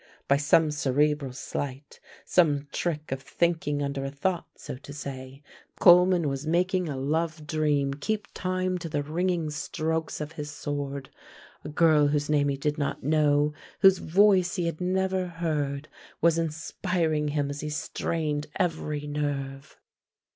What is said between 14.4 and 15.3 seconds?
he had never